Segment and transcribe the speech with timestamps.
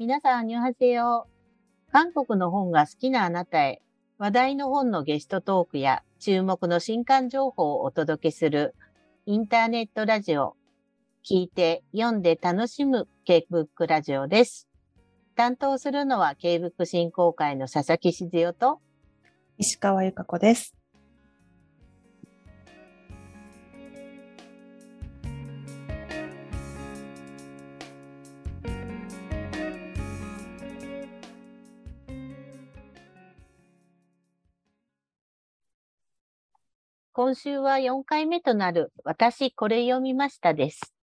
[0.00, 1.26] 皆さん、ニュハセヨ。
[1.92, 3.82] 韓国の本が好きなあなたへ、
[4.16, 8.74] 話題の本のゲストトークや注目の新刊情報をお届けする
[9.26, 10.56] インターネットラジオ。
[11.22, 14.70] 聞いて、読んで楽しむ K-BOOK ラジオです。
[15.36, 18.80] 担当するのは K-BOOK 振興会の佐々木静代と
[19.58, 20.79] 石川由香子です。
[37.12, 40.94] 今週は4回目となる私これ読みましたです。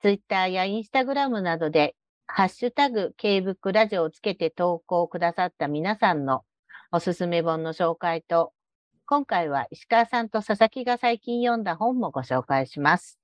[0.00, 1.96] ツイッターやインスタグラムなどで
[2.26, 6.44] ハッシュタグ K-BOOK ラジオをつけて投稿くださった皆さんの
[6.92, 8.54] おすすめ本の紹介と、
[9.04, 13.18] 今回は石川さんと佐々木が最近読んだ本もご紹介します。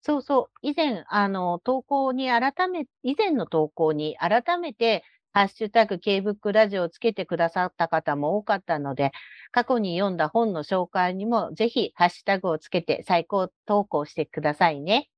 [0.00, 5.02] そうそう、以前、あの、投稿に改め、以前の投稿に改めて
[5.34, 9.10] ハッシュタグ K-BOOK ラジオをつけてくださった方も多かったので、
[9.50, 15.10] 過去に読んだ本の紹介にもぜひハッシュタグをつけて最高投稿してくださいね。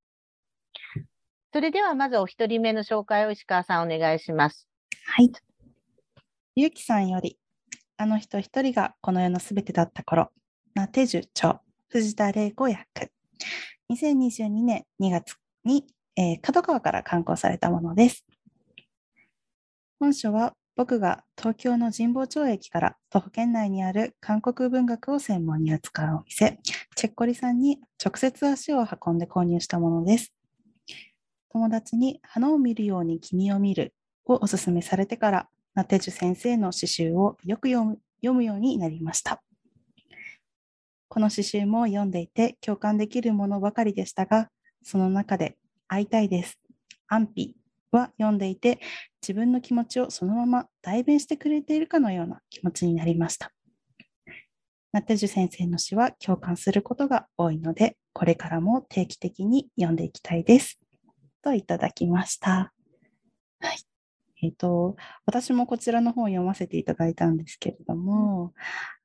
[1.52, 4.66] それではまずお一人目の紹介を石川さんお願いします。
[5.04, 5.30] はい。
[6.54, 7.38] ゆうきさんより、
[7.98, 10.30] あの人一人がこの世のすべてだった頃、
[10.74, 12.80] ナテジュ著、藤田玲子役。
[13.92, 15.84] 2022年2月に、
[16.16, 18.24] えー、角川から刊行されたものです。
[19.98, 26.58] 本書は僕が東京の神保町駅から徒歩圏内にある韓国文学を専門に扱うお店、
[26.94, 30.34] チェッコリさんに直接足を運んで購入したものです。
[31.50, 33.94] 友達に花を見るように君を見る
[34.26, 39.42] をお勧めされてから、ナテジュ先生の詩集をよく読む読むようになりました。
[41.08, 44.50] この詩集も読んでいて共感できるものばかりでしたが、
[44.82, 45.56] その中で
[45.88, 46.58] 会いたいです。
[47.08, 47.56] 安否
[47.96, 48.78] は読んでいて、
[49.22, 53.52] 自分の気持ちをそのまま代弁してくれているかのような気持ちになりました。
[54.92, 60.78] ナテジュ先生の詩は共感することが多いので、これからも定期的に読んでいきたいです。
[61.42, 62.72] といただきました。
[63.60, 63.78] はい。
[64.42, 64.96] えっ、ー、と、
[65.26, 68.52] 私もこちらの本を読ませていただいたんですけれども、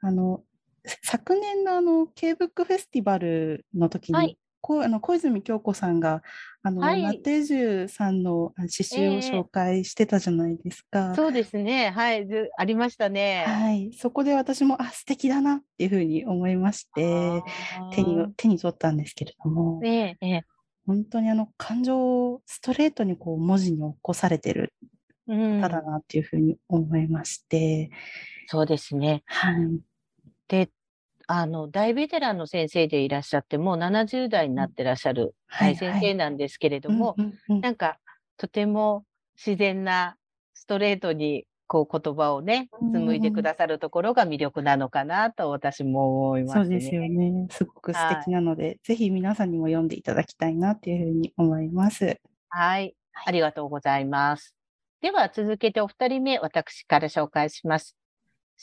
[0.02, 0.44] あの、
[1.04, 6.22] 昨年のあの、K-BOOK フェスティバルの時に、はい、こあの小泉京子さんが
[6.64, 11.00] あの、はい、ナテージュさんの詩集を紹介してたじゃないですか。
[11.00, 11.90] えー、そうですね。
[11.90, 12.28] はい、
[12.58, 13.44] ありましたね。
[13.48, 17.44] はい、そこで私もあ素敵だなっていうふうに思いまして
[17.94, 20.42] 手に手に取ったんですけれども、えー、えー、
[20.86, 24.74] 本当にあの感情をストレートにこう文字に起こされてる
[25.28, 27.98] 方だなっていうふうに思いまして、うん、
[28.48, 29.24] そうですね。
[29.26, 29.56] はい。
[30.48, 30.70] で
[31.28, 37.16] あの、大ベテランの先生でいらっしゃって、もう70代になってらっしゃる大先生なんですけれども、
[37.48, 38.00] なんか、
[38.38, 39.06] とても
[39.36, 40.18] 自然な
[40.54, 47.48] ストレートにこう言葉をね、紡いでくださるところが魅力なのかなと私も思います、ね、そうですよね。
[47.50, 52.20] すごく素敵なので、はい、ぜひ皆さんにも読んでいただきたいなというふうに思います。
[52.50, 52.94] はい。
[53.26, 54.54] ありがとうございます。
[55.02, 57.96] では続けてお二人目、私から紹介します。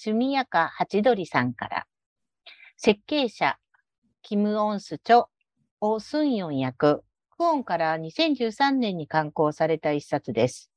[0.05, 1.87] 趣味やか八鳥さんから。
[2.81, 3.59] 設計者、
[4.23, 5.25] キム・オンス著、
[5.81, 7.03] オ・スンヨン役、
[7.37, 10.71] クオンから2013年に刊行された一冊です。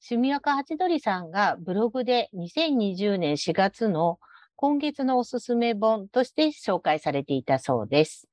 [0.00, 4.18] 趣味若八鳥さんがブログで2020年4月の
[4.56, 8.26] 今月のおすすめ本として紹介されていたそうです。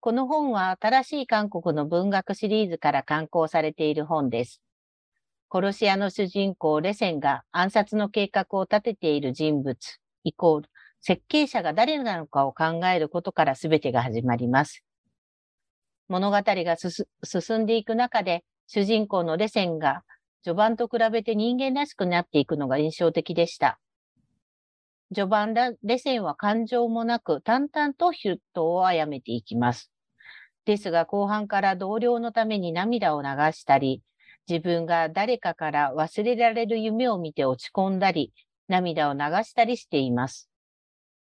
[0.00, 4.62] この本は新しい韓国の文学シリーズから刊行されている本です。
[5.52, 9.76] 殺し屋の主人公レセンが暗殺の計画を立てている人物
[10.24, 10.70] イコール
[11.06, 14.82] 設計者が誰なのかを考えることから全てが始まります。
[16.08, 20.02] 物語が進んでいく中で、主人公のレセンが
[20.44, 23.78] 序盤と比べて人間らしくなっていくのが印象的でした。
[25.14, 29.90] 序盤レセンは感情もなく淡々とヒュットを殺めていきます。
[30.64, 34.00] ですが後半から同僚のために涙を流したり、
[34.48, 38.32] 自分が誰かから忘れられる夢を見て落ち込んだり、
[38.68, 40.48] 涙を流したりしています。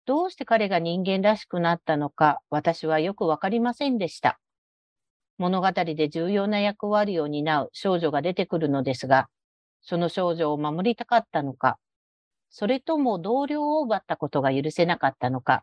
[0.09, 4.41] どうして彼が人間らしくなったのか、私はよくわかりませんでした。
[5.37, 9.29] 物語で重要な役割を担う少女が出てくるのですが、
[9.83, 11.79] その少女を守りたかったのか、
[12.49, 15.63] それとも同僚を奪ったことが許せなかったのか、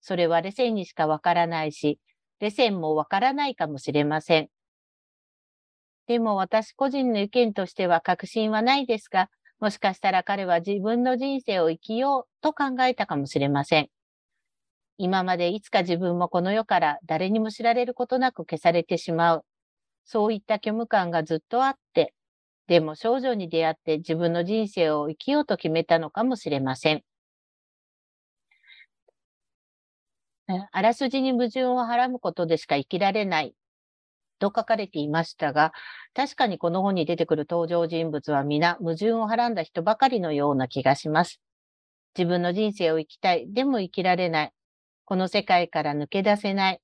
[0.00, 2.00] それはレセンにしかわからないし、
[2.40, 4.48] レセンもわからないかもしれません。
[6.06, 9.28] でも私個人の意見としては確信はないですが、
[9.64, 13.88] もしかしたら彼は自分の人生を生きようと考えたかもしれません。
[14.98, 19.44] 今までいつか自分もこの世から誰にも知られることなく消されてしまう。
[20.04, 22.12] そういった虚無感がずっとあって、
[22.66, 27.02] でも少女に出会って自分の人生を生きようと決めたのかもしれません。
[30.72, 33.54] あらすじに矛盾をはらむことでしか生きられない
[34.44, 35.72] と書かれていましたが、
[36.14, 41.40] 確かにこの本に出てくる登場人物は皆矛盾をはらんだ人ばかりのような気がします。
[42.16, 44.52] 自分の人生を生きたい、でも生きられない。
[45.04, 46.80] この世界から抜け出せない。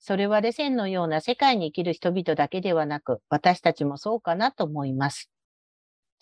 [0.00, 5.30] それはレセンのような世界に生きる人々だけではなく、私たちもそうかなと思います。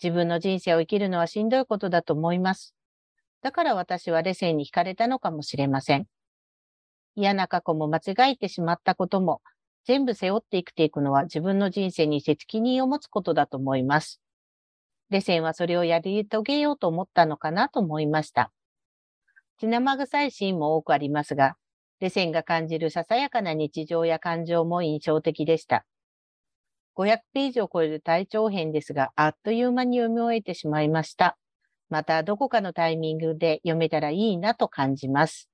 [0.01, 2.75] 自分の人生を生きるのはしんどいことだと思います。
[3.41, 6.07] だから私はレセンに惹かれたのかもしれません。
[7.15, 9.41] 嫌な過去も間違えてしまったことも、
[9.87, 14.19] 全部背負って生きていくのは自分の人生に責任を持つことだと思います。
[15.09, 18.51] レセンはそれをやり遂げようと思ったのかなと思いました。
[19.59, 21.55] 血生臭いシーンも多くありますが、
[22.01, 25.85] レセンが感じるささやかな日常や感情も印象的でした。
[26.97, 31.37] 500ページを超える体長編ですが、あっという間に読み終えてしまいました。
[31.89, 35.49] また、どこかのタイミングで読めたらいいなと感じます。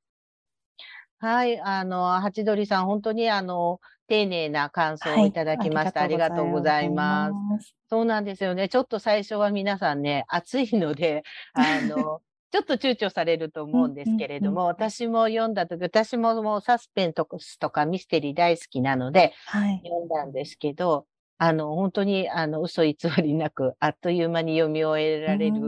[1.20, 6.02] はい、あの、ハチドリさん、本当にあの、丁寧な感想をいただきました。
[6.02, 7.76] はい、ありがとうございます。
[7.90, 8.70] そうなんですよね。
[8.70, 11.24] ちょっと最初は皆さんね、 暑いので、
[11.54, 12.22] あの、
[12.52, 21.08] ちょっと躊躇されると思うんですけれども、私も読んだ時、私ももうサスペンスとかミステリー大好きなので、はい、読んだんですけど、
[21.46, 25.60] あの、本当に、あの、嘘偽りなく、あっという間に読み終えられる、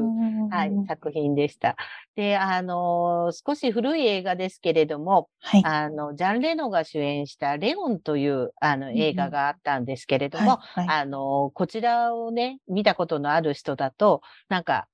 [0.50, 1.76] はい、作品でした。
[2.16, 14.88] で、あの、少し古い映画ですけれども、はい、あの、ジャン・レノが主演したレオンという、あの、映画があったんですけれども、はいはい、あの、こちらをね、見たことのある人だと、なんか、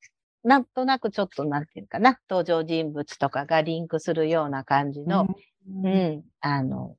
[0.44, 5.28] なんとなくちょっと、なんていうかな、登場人物とかがリンクするような感じの、
[5.70, 6.96] うん、うん、あの、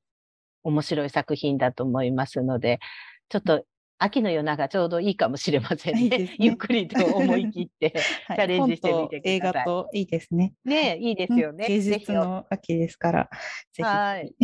[0.63, 2.79] 面白い作品だと思いますので、
[3.27, 3.65] ちょっと
[4.03, 6.01] 秋の夜長ちょうどいいかもしれませんね。
[6.01, 7.91] いいねゆっくりと思い切って
[8.27, 9.35] チャレンジしてみてください。
[9.35, 10.53] 映画といいですね。
[10.65, 11.67] ねいいですよね。
[11.67, 13.29] 芸術の秋ですから、
[13.71, 13.81] ぜひ。
[13.83, 14.35] はい。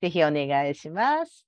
[0.00, 1.44] ぜひお願いします。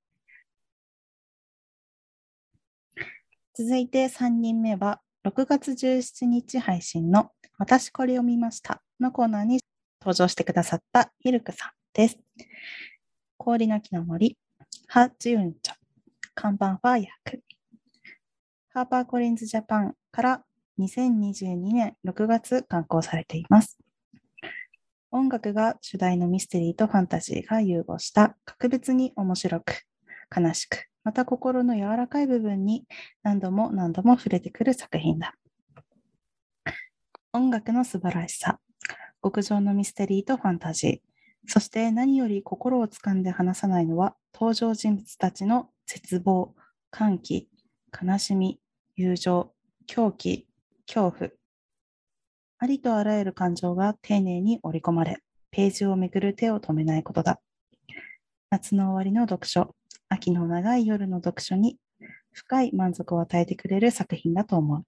[3.55, 9.61] 続いて3人目は、6月17日配信の私これを見ましたのコーナーに
[10.01, 12.19] 登場してくださったヒルクさんです。
[13.37, 14.37] 氷の木の森、
[14.89, 15.82] ハ・ジウンチョ、
[16.35, 17.43] 看板は訳。
[18.71, 20.43] ハーパーコリンズジャパンから
[20.79, 23.79] 2022年6月刊行されています。
[25.11, 29.83] 音楽が主題のミステリーとファンタジーが融合した格別に面白く、
[30.35, 32.87] 悲しく、また心の柔らかい部分に
[33.23, 35.35] 何度も何度も触れてくる作品だ。
[37.35, 38.59] 音楽の素晴らしさ、
[39.23, 41.13] 極上のミステリーとファンタジー、
[41.47, 46.55] そして何より心をつかんで離さないのは登場人物たちの絶望、
[46.91, 47.51] 歓喜、
[48.03, 48.59] 悲しみ、
[48.97, 49.53] 友情、
[49.87, 50.49] 狂気、
[50.87, 51.31] 恐怖。
[52.59, 55.19] ありとあらゆる感情が丁寧に織り込まれ、
[55.51, 57.43] ページをめぐる手を止めないことだ。
[58.49, 59.75] 夏の終わりの読書、
[60.09, 61.77] 秋の長い夜の読書に
[62.33, 64.85] 深い満足を与えてくれる作品だと思う。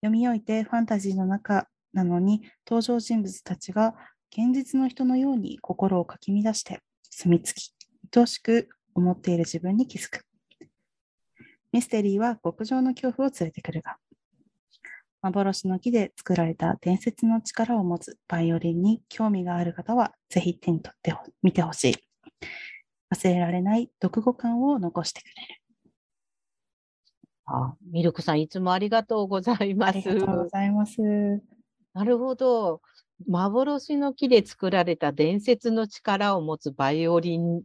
[0.00, 3.96] 読み終えてファンタジーの中なのに登場人物たちが
[4.30, 6.78] 現実の人のように心をかき乱して
[7.10, 7.74] 住み着き、
[8.16, 10.24] 愛しく思っている自分に気づく。
[11.72, 13.96] ミステリーは極上の恐怖を連れてくるが、
[15.22, 21.96] 幻の木で作られた伝説の力を持つバイオリンに興味がある方は、ぜひ手に取ってみてほしい。
[23.14, 25.62] 忘れられない読後感を残してくれる。
[27.46, 29.98] あ、ミルクさん、いつもありがとうございます。
[30.08, 31.00] ありがとうございます。
[31.94, 32.80] なるほど。
[33.26, 37.62] 幻の木で作られた伝説の力を持つバイオリン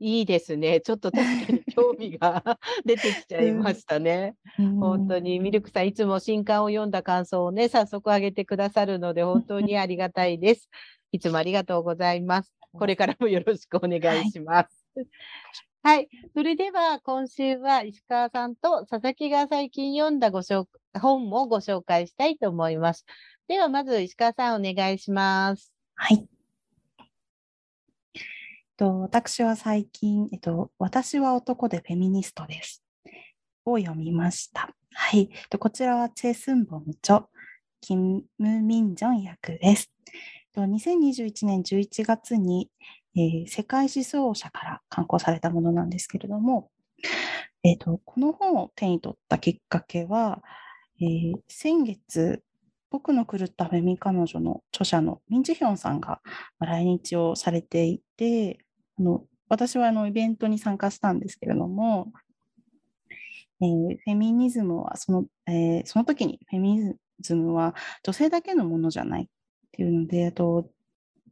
[0.00, 0.80] いいですね。
[0.80, 2.42] ちょっと確かに 興味が
[2.84, 4.36] 出てきちゃいましたね。
[4.58, 10.70] うん、本当にミルクさん、いつも新刊を読んだ感想をね、早速上げてくださるので、本当にありがたいです。
[11.12, 12.54] いつもありがとうございます。
[12.72, 14.86] これからもよろしくお願いします。
[14.94, 15.06] はい
[15.80, 16.08] はい。
[16.34, 20.66] それでは、今週は石川さんと佐々木が最近読んだご紹
[21.00, 23.06] 本もご紹介したいと思います。
[23.46, 25.72] では、まず石川さんお願いします。
[25.94, 26.37] はい。
[28.78, 32.82] と、私は最近、えっと、私は男でフェミニストです。
[33.66, 34.70] を読みました。
[34.94, 35.28] はい。
[35.50, 37.26] とこちらはチェ・スンボン著、
[37.80, 39.92] キム・ミンジョン役です。
[40.54, 42.70] と2021年11月に、
[43.14, 46.70] えー、世界思想者から刊行されたものなんですけれども、
[47.64, 50.40] えーと、この本を手に取ったきっかけは、
[51.00, 52.42] えー、先月、
[52.90, 56.20] 僕の狂ったフェミ彼女の著者のミン・ジヒョンさんが
[56.60, 58.60] 来日をされていて、
[58.98, 62.12] あの私はあのイベントに参加したんですけれども、
[63.60, 69.26] えーフェミニズムはその、えーその時にフェミニズムは女性だけのものじゃないっ
[69.72, 70.70] ていうので、あと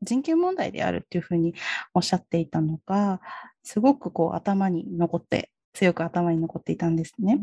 [0.03, 1.55] 人権問題であるっていうふうに
[1.95, 3.21] おっしゃっていたのが、
[3.63, 7.41] すごくこう頭に残って、強く頭に残っていたんですね。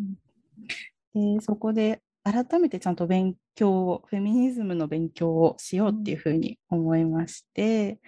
[1.14, 8.00] で、そこで改めてちゃんと勉強を、フェミニズムの勉強をしようっていうふうに思いまして、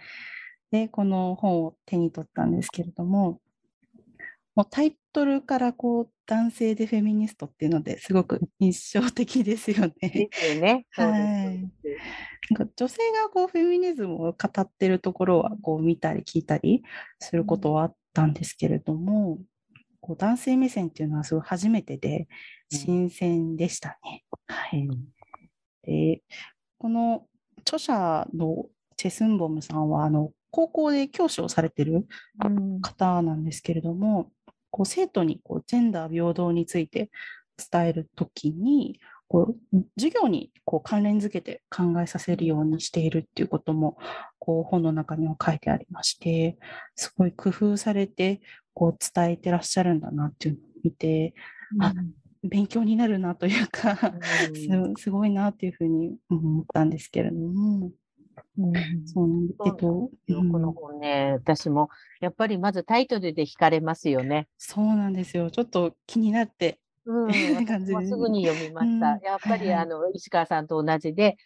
[0.75, 3.39] で、この本を手に取ったんですけれども、
[4.55, 10.29] もうタイトルからこう男性でフェミニストっていうのですごく印象的ですよね。
[10.91, 11.07] は
[11.43, 11.71] い。
[12.49, 16.83] なんか女性がこうフェミニズムを語ってるところはこう見たり聞いたり
[17.19, 19.39] することはあったんですけれども、
[20.01, 22.27] こう男性目線っていうのはすごい初めてで
[22.71, 22.77] うん。
[22.77, 24.25] 新鮮でしたね。
[24.47, 25.05] はい、うん
[25.83, 26.21] で
[26.77, 27.25] この
[27.59, 28.65] 著者の
[28.97, 32.07] チェスンボムさんはあの高校で教師をされてる
[32.45, 32.79] うん。
[32.79, 34.31] 方なんですけれども、
[34.71, 37.09] こう生徒にこうジェンダー平等について
[37.71, 43.97] 伝えるときに、こう授業にこう関連づけて考えさせるようにしているっていうことも
[44.39, 46.57] こう本の中には書いてありまして、
[46.95, 48.39] すごい工夫されて
[48.73, 51.33] こう伝えてらっしゃるんだなっていうのを見て、
[51.81, 51.93] あ
[52.43, 54.13] 勉強になるなというか、
[54.47, 54.95] うん。
[54.95, 57.91] すすごいなっていうふうに思ったんですけれども、うん
[58.57, 61.89] そうなんですけこの本ね、私も
[62.21, 64.47] やっぱりまずタイトルで惹かれますよね。
[64.57, 65.51] そうなんですよ。
[65.51, 67.33] ちょっと気になって、うん、
[68.07, 69.13] すぐに読みました。
[69.13, 71.37] うんやっぱり、あの石川さんと同じで、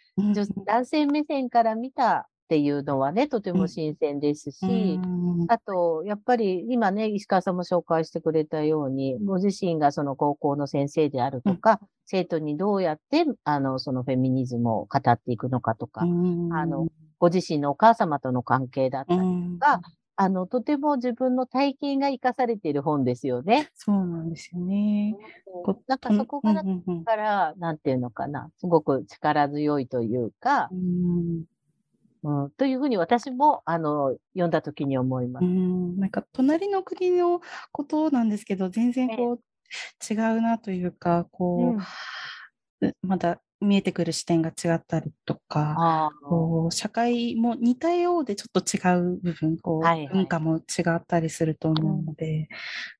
[0.65, 5.47] 男性目線から見たっていうのはね、とても新鮮ですし、うん。
[5.47, 16.49] あと、やっぱり今ね、石川さんも紹介してくれたように、ご自身がその高校の先生であるとか、生徒にどうやって、あの、そのフェミニズムを語っていくのかとか、うん。
[16.49, 16.87] あの、
[17.19, 19.61] ご自身のお母様との関係だったりうん。
[19.61, 19.81] が
[20.15, 23.69] あの、とても自分の体験が生かされている本ですよね。
[23.75, 25.15] そうなんですよね。
[25.61, 26.63] こなんかそこから、
[27.05, 31.45] から、なんていうのかな、すごく力強いというかう、ん
[32.23, 35.45] うん、というふうに私も、あの、読んだ時に思いまうす。
[35.45, 41.81] んなんか隣の国のことなんですけど、全然こう違うなというか、こう、
[43.01, 48.79] まだ見えてくる視点が違ったりとか、ああ、こう社会も似たようでちょっと違
[49.15, 50.61] う部分、こうはいはい文化も違
[50.95, 52.49] ったりすると思うので、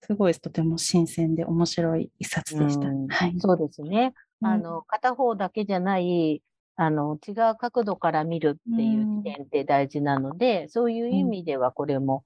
[0.05, 2.95] すごいとても新鮮で面白い一冊でした。
[2.95, 3.37] うんはい。
[3.37, 4.13] そうですね。
[4.41, 6.41] あうんの、片方だけじゃない、
[6.81, 12.23] あの、違う角度から見るっていう視点って大事なので、そういう意味ではこれも、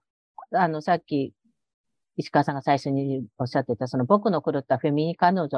[0.51, 1.33] あの、さっき、
[2.17, 5.49] 石川さんが最初におっしゃってた、その僕の狂ったフェミニ彼女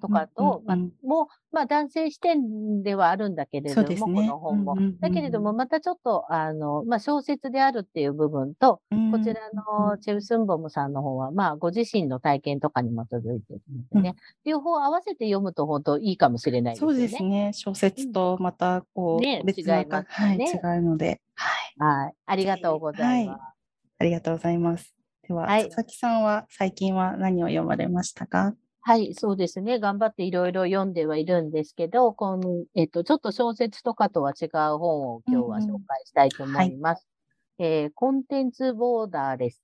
[0.00, 5.00] とかと、まあうんもう、まあ男性視点ではあるんだけれども、ねの本もうんうんうんうん。
[5.00, 16.96] だけれども、またちょっと、あの、まあ小説であるっていう部分と、うんこちらのチェウスンボムさんの方は、まあご自身の体験とかに基づいているのでね、両方合わせて読むと本当いいかもしれないですそう。
[16.96, 17.52] ですね。
[17.54, 22.02] 小説とまたこう、ね別な違いますはい、ね違うので、はい。
[22.04, 22.14] はい。
[22.26, 23.40] ありがとうございます。
[23.98, 24.93] ありがとうございます。
[25.26, 28.54] では、はい佐々木さんは最近は何を読まれましたか？
[28.82, 29.78] はい、そうですね。
[29.78, 37.06] 頑張っていろいろ読んではいるんですけど、この、えっと、ちょっと小説とかとは違う本を今日は紹介したいと思います。
[37.58, 39.62] えーコンテンツボーダーレス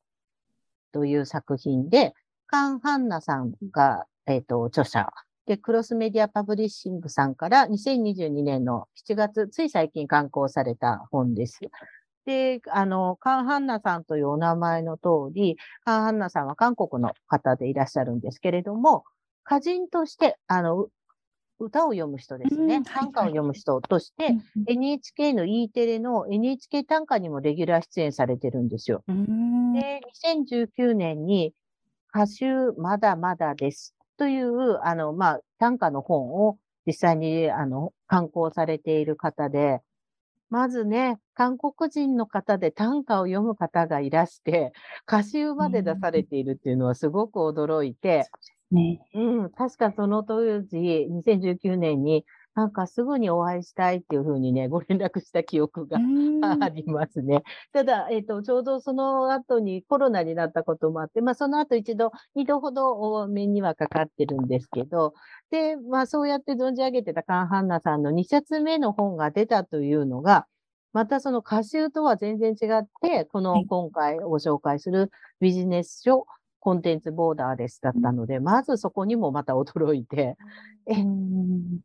[0.92, 2.14] という作品で、
[2.46, 5.10] カン・ハンナさんが、えっと、著者。
[5.46, 11.60] で、クロスメディアパブリッシングさんから2022年の7月、つい最近刊行された本です。
[12.24, 19.04] で、あの、カン・ハンナさんというお名前の通り、カン・ハンナさんは韓国の方でいらっしゃるんですけれども、
[19.46, 20.90] 歌人として、あの、う
[21.60, 22.82] 歌を読む人ですね。
[22.82, 29.04] 短歌を読む人として、うん NHK の E テレの NHK 短歌にもレギュラー出演されてるんですよ。
[29.08, 31.52] うんで、2019年に
[32.12, 39.80] 歌集まだまだですという、あの、まあ、短歌の本を実際に、あの、刊行されている方で、
[40.48, 44.74] まずね、韓国人の方で短歌を読む方がいらして、
[45.08, 48.28] 歌集まで出されているっていうのはすごく驚いて、
[48.70, 49.00] ね。
[49.14, 57.42] うん、確かその当時、2019年に、なんかすぐにお会いしたいっていうふうにね、ご連絡した記憶がうんありますね。
[57.72, 65.14] ただ、えっ、と、ちょうどその後にコロナになったこともあって、まあ、その後一度、二度ほどお目にはかかってるんですけど、
[65.50, 70.46] で、まあ、そうやって存じ上げてたカン・ハンナさんの2冊目の本が出たというのが、
[70.92, 73.62] またその歌集とは全然違って、こはい。
[73.62, 76.26] の今回ご紹介するビジネス書、
[76.60, 80.36] コンテンツボーダーレスだったので、まずそこにもまた驚いて、
[80.86, 80.94] え、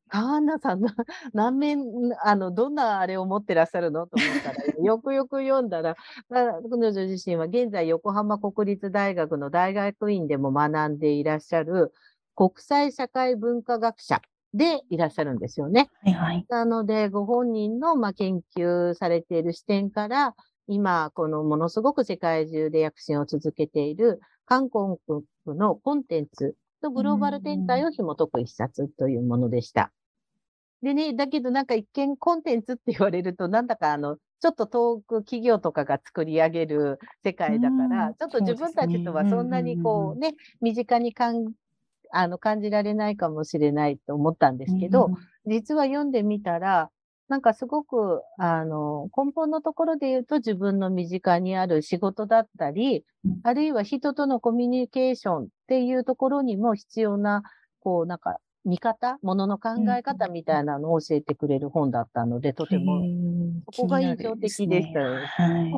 [0.10, 0.94] カーナさんな、
[1.34, 1.80] 何面、
[2.24, 5.96] あの、どんなあれを持ってらっしゃるのと思ったら、 よくよく読んだら、
[6.30, 6.52] 彼
[6.92, 11.94] 女自身は現在横浜国立大学の大学院でも学んでいらっしゃる
[12.36, 14.22] 国際社会文化学者
[14.56, 15.90] でいらっしゃるんですよね。
[16.04, 20.34] はいはい、なので、ご本人の、まあ、研究されている視点から、
[20.68, 24.98] 今、このものすごく世界中で躍進を続けている韓国
[25.46, 29.92] のコンテンツとグローバル展開を紐解く一冊というものでした。
[30.82, 41.52] でね、だけどなんか一見コンテンツって言われると、なんだかあの、ちょっと遠く企業とかが作り上げる世界だから、ちょっと自分たちとはそんなにこうね、身近に感
[42.16, 45.12] あの感じられないかもしれないと思ったんですけど、
[45.46, 46.90] 実は読んでみたら、
[47.28, 53.04] なんかすごく、あの、根本のところで言うと自分の身近にある仕事だったり、
[53.44, 57.44] あるいは人とのコミュニケーションっていうところにも必要な、
[57.80, 63.04] こう、なんか、見方、ものの考え方みたいなのを教えてくれる本だったので、とても、
[63.72, 65.00] そこが印象的でした。
[65.00, 65.06] ね、
[65.38, 65.74] はい。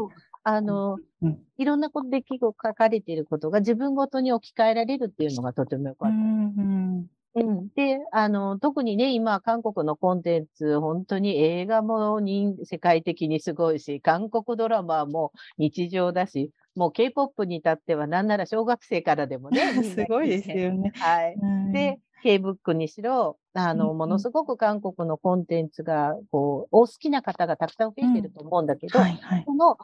[0.49, 6.15] あの、うん、いろんなこと出来事書かれていることが自分ごとに置き換えられるっていうのがとてもよかった。
[6.15, 12.21] うんうん、で、あの、特にね、今、韓国のコンテンツ、本当に映画も
[12.63, 19.59] 世界的にすごいし、韓国ドラマも日常だし、もう K-POP に至っては、なんなら小学生からでもね。
[19.83, 20.93] すごいですよね。
[20.95, 21.35] はい。
[21.73, 29.77] で、K-BOOK にしろ、あの、ものすごく韓国のコンテンツが、こう、お好きな方がたくさん増えてると思うんだけど、はいはい、この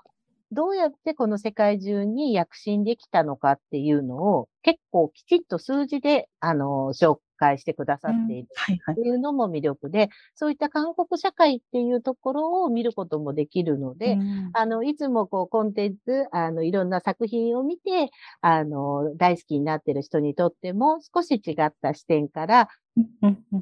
[0.54, 8.48] どうやってこの世界中に躍進できたのかっていうのを結構きちっと数字で、あの、紹介してくださっている。
[8.92, 14.20] っていうのも魅力で、そういった韓国社会っていうところを見ることもできるので、
[14.54, 22.70] あの、いつもこうコンテンツ、あの、いろんな作品を見て、あの、大好きになってる人にとっても少し違った視点から、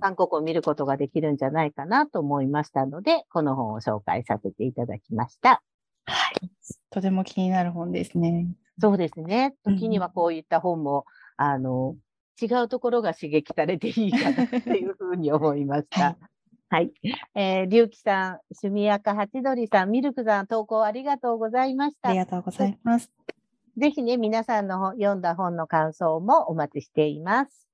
[0.01, 5.63] 韓国を見ることができるんじゃないかなと思いましたので、この本を紹介させていただきました。
[6.05, 6.49] はい。
[6.89, 8.47] とても気になる本ですね。
[8.79, 9.55] そうですね。
[9.63, 11.05] 時にはこういった本も、
[11.39, 11.95] うん、あの、
[12.41, 16.17] 違うところが刺激されていいかなっていうふうに思いました。
[16.69, 16.91] はい。
[17.35, 22.09] えー、りゅうきさん、趣味赤八鳥さん、ミルクさん、投稿ありがとうございました。
[22.09, 23.11] ありがとうございます。
[23.77, 27.67] ぜひね、皆さんの読んだ本の感想もお待ちしています。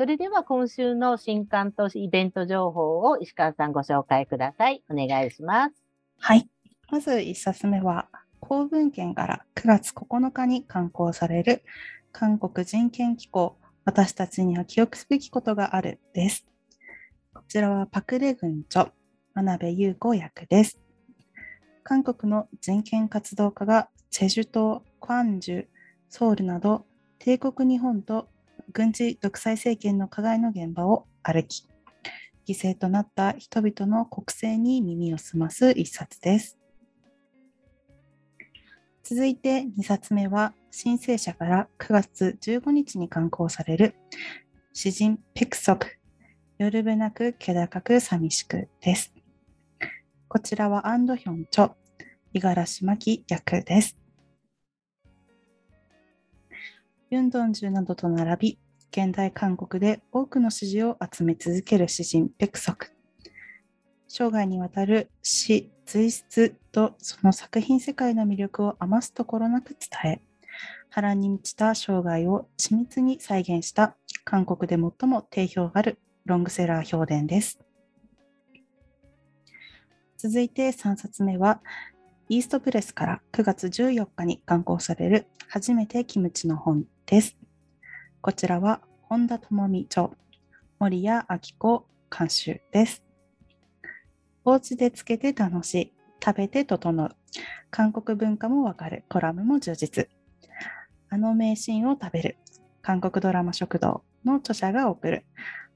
[0.00, 4.82] それでは今週の新刊とイベント情報を石川さんご紹介ください。
[4.88, 5.74] お願いします。
[6.16, 6.48] はい。
[6.90, 8.08] まず1冊目は、
[8.40, 11.62] 公文献から9月9日に刊行される
[12.12, 16.46] 韓国人権機構、私たちには記憶すべきことがあるです。
[17.34, 18.94] こちらはパクレ軍著、
[19.34, 20.80] 真鍋優子役です。
[21.82, 25.66] 韓国の人権活動家がチェジュ島、クァンジュ、
[26.08, 26.86] ソウルなど
[27.18, 28.28] 帝国日本と
[28.72, 31.66] 軍事独裁政権の加害の現場を歩き、
[32.48, 36.56] 犠牲となった人々の国政に耳を澄ます一冊です。
[39.02, 43.94] 続いて2冊目は、申請者から9月15日に刊行される
[44.72, 45.98] 詩人ペクソク、
[46.58, 49.12] 夜べなく気高く寂しくです。
[50.28, 51.72] こちらはアンドヒョンチョ、
[52.34, 53.99] 五十嵐巻役です。
[57.12, 58.58] ユンドンジュなどと並び、
[58.92, 62.92] 現代韓国で多くの支持を集め続ける詩人ペクソク。
[64.06, 70.20] 生涯にわたる詩、随筆とその作品世界の魅力を余すところなく伝え、
[70.88, 77.58] 波乱に満ちた生涯を緻密に再現した韓国で最も定評があるロングセラー評伝です。
[80.16, 81.60] 続いて3冊目は、
[82.32, 87.36] イーストプレスから9月14日に刊行される初めてキムチの本です。
[88.20, 90.10] こちらは本田智美著、
[90.78, 93.02] 森谷明子監修です。
[94.44, 95.92] お家でつけて楽しい、
[96.24, 97.10] 食べて整う、
[97.68, 100.08] 韓国文化もわかるコラムも充実。
[101.08, 102.36] あの名シーンを食べる、
[102.80, 105.24] 韓国ドラマ食堂の著者が送る、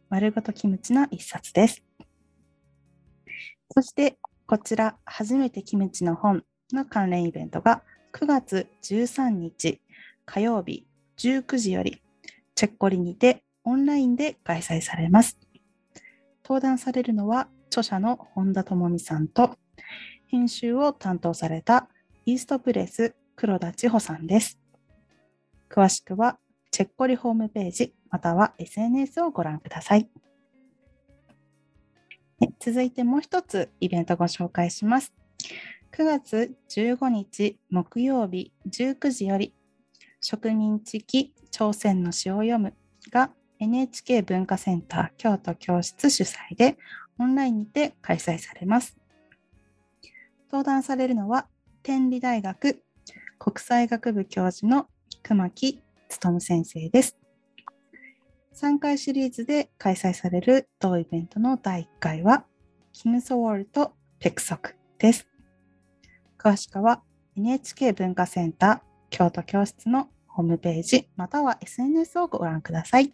[0.08, 1.82] 丸ごとキムチな一冊です。
[3.74, 9.80] そしてこちら、初めてキムチの本の関連イベントが9月13日
[10.26, 10.86] 火曜日
[11.18, 12.02] 19時より
[12.54, 15.38] チェッコリにてオンラインで開催されます。
[16.44, 19.56] 登壇されるのは著者の本田智美さんと
[20.26, 21.88] 編集を担当された
[22.26, 24.58] イーストプレス黒田千穂さんです。
[25.70, 26.38] 詳しくは
[26.70, 30.10] チェッコリホームページまたは SNS をご覧ください。
[32.60, 35.12] 続いてもう一つイベントご紹介します。
[35.92, 39.54] 9月15日木曜日19時より
[40.20, 42.74] 植民地期朝鮮の詩を読む
[43.12, 46.76] が NHK 文化センター京都教室主催で
[47.18, 48.96] オンラインにて開催されます。
[50.50, 51.46] 登壇されるのは
[51.82, 52.82] 天理大学
[53.38, 54.88] 国際学部教授の
[55.22, 57.23] 熊木勉先生です。
[58.54, 62.44] 3回シリーズで開催される同イベントの第1回は、
[62.92, 65.26] キム・ソウォルとペクソクです。
[66.38, 67.02] 詳しくは
[67.36, 73.12] NHK 文化センター京都教室のホームページまたは SNS をご覧ください。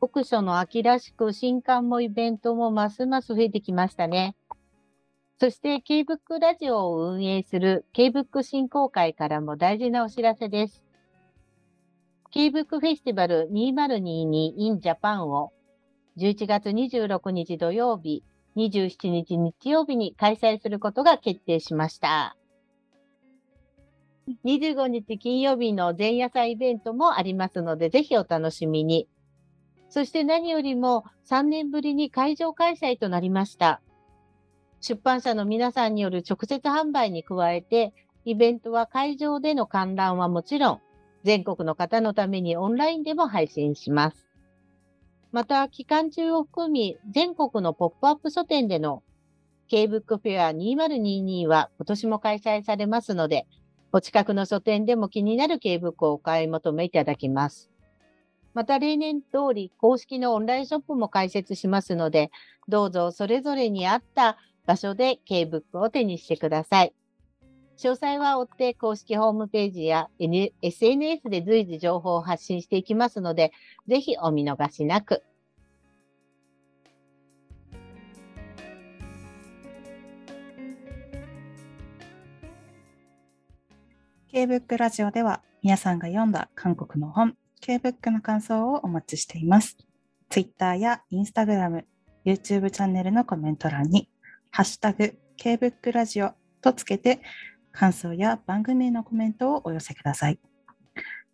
[0.00, 4.34] 読書の秋らしく新刊もイベントもますます増えてきましたね。
[5.38, 10.85] そして K-BOOK ラジオを運営する K-BOOK 振興会からも大事なお知らせです。
[12.36, 15.54] K-BOOK フェスティバル2022 in Japan を
[16.18, 18.24] 11月26日土曜日、
[18.56, 22.36] 27日日曜日に開催することが決定しました。
[24.44, 29.08] 25日金曜日の前夜祭イベントもありますので、ぜひお楽しみに。
[29.88, 33.80] そして何よりも3年ぶりに会場開催となりました。
[34.82, 37.94] 出版社の皆さんによる直接販売に加えて、
[38.26, 40.80] イベントは会場での観覧はもちろん、
[41.26, 44.28] 全国の方のためにオンラインでも配信します。
[45.32, 49.02] また、期間中を含み、全国のポップアップ書店での
[49.66, 53.48] K-BOOK フェア2022は今年も開催されますので、
[53.90, 57.70] お近くの書店でも気になる K-BOOK をお買い求めいただきます。
[58.54, 62.30] また例年通り公式のオンラインショップも開設しますので、
[62.68, 66.94] どうぞそれぞれに合った場所で K-BOOK を手にしてください。
[67.76, 73.52] 詳細は追って公式ホームページや SNS で随時情報を発信していきますので、
[73.86, 75.22] ぜひお見逃しなく。
[84.28, 89.76] K-BOOK ラジオでは皆さんが読んだ韓国の本、K-BOOK の感想をお待ちしています。
[90.30, 91.84] Twitter や Instagram、
[92.24, 94.08] YouTube チャンネルのコメント欄に
[94.50, 97.20] ハッシュタグ、K-BOOK ラジオとつけて、
[97.78, 100.40] 感想や番組へのコメントをお寄せください。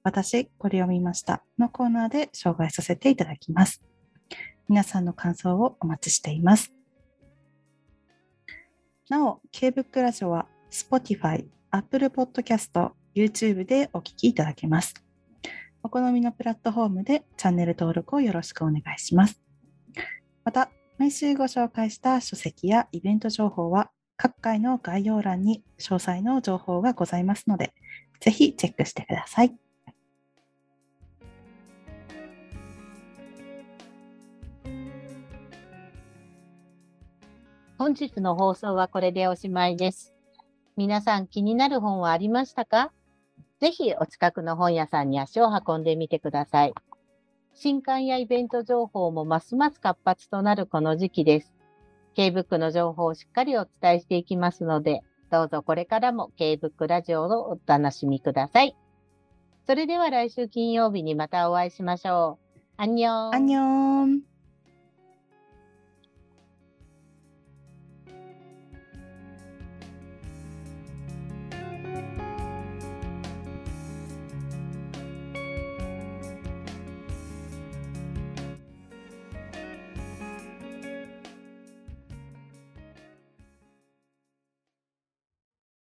[0.02, 3.81] 私、これ読みましたのコーナーで紹介させていただきます。
[4.68, 6.74] 皆さんの感想をお待ちしています。
[9.09, 14.94] なお、K-BOOK ラジオは Spotify、Apple Podcast、YouTube でお聞きいただけます。
[15.85, 19.40] お好みのプラットフォームでチャンネル登録をよろしくお願いします。
[20.42, 27.74] また、毎週ご紹介した書籍やイベント情報は各回の概要欄に詳細の情報がございますので、
[28.20, 29.52] ぜひチェックしてください。
[37.76, 40.14] 本日の放送はこれでおしまいです。
[40.76, 42.92] 皆さん気になる本はありましたか？
[43.58, 46.74] ぜひお近くの本屋さんに足を運んでみてください。
[47.54, 51.52] 新刊やイベント情報もますます活発となるこの時期です。
[52.14, 58.77] ケイブックの情報をしっかりお伝えしていきますので、どうぞこれからもケイブックラジオをお楽しみください。
[59.66, 62.62] それでは来週金曜日にまたお会いしましょう。
[62.77, 63.35] アンニョン。
[63.35, 64.32] アンニョン。